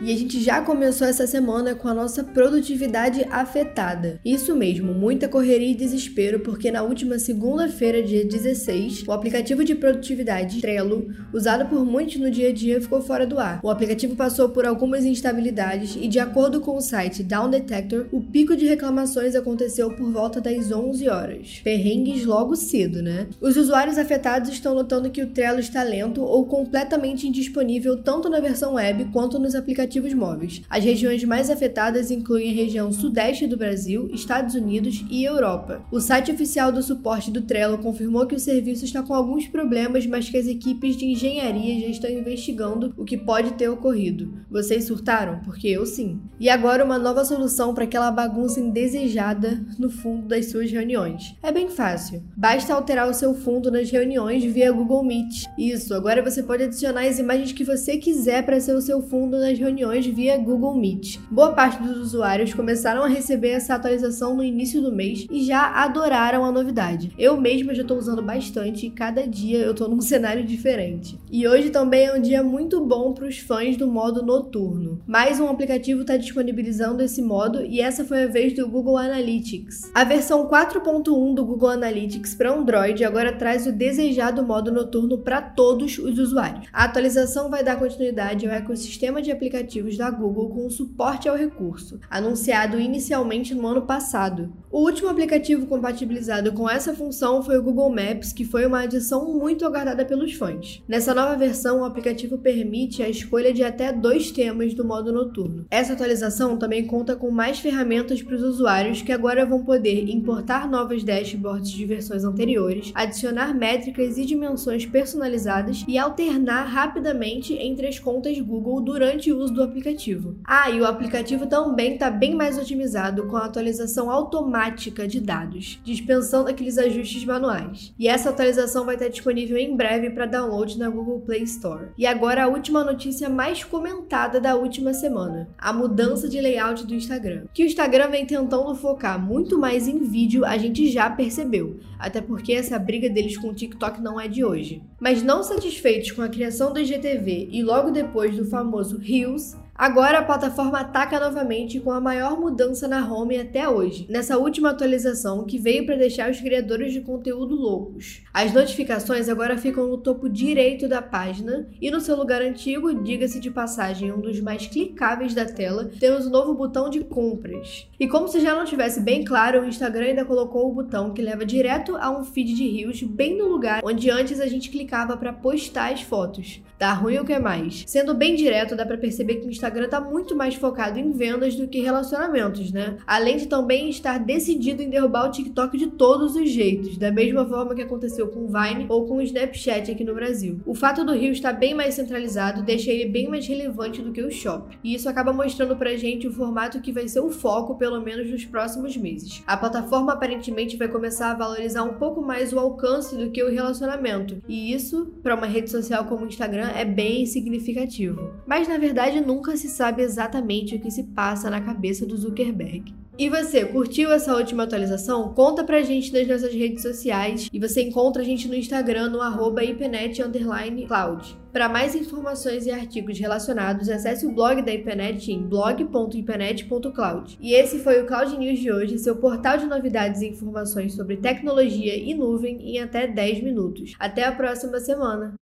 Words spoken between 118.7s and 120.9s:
durante o uso do aplicativo. Ah, e o